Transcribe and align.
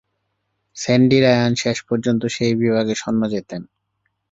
Sandy 0.77 1.17
Ryan 1.19 1.51
শেষ 1.55 1.77
পর্যন্ত 1.89 2.21
সেই 2.27 2.53
বিভাগে 2.55 2.93
স্বর্ণ 2.95 3.21
জেতেন। 3.27 3.61